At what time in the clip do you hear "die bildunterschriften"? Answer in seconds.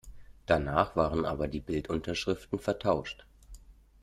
1.47-2.57